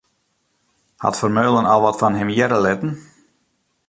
Hat 0.97 1.17
Vermeulen 1.19 1.69
al 1.73 1.81
wat 1.85 1.99
fan 2.01 2.17
him 2.19 2.31
hearre 2.37 2.59
litten? 2.65 2.91